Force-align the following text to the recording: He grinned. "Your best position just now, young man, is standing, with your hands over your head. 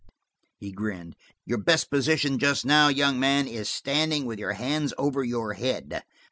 He 0.57 0.71
grinned. 0.71 1.15
"Your 1.45 1.59
best 1.59 1.91
position 1.91 2.39
just 2.39 2.65
now, 2.65 2.87
young 2.87 3.19
man, 3.19 3.47
is 3.47 3.69
standing, 3.69 4.25
with 4.25 4.39
your 4.39 4.53
hands 4.53 4.95
over 4.97 5.23
your 5.23 5.53
head. 5.53 6.01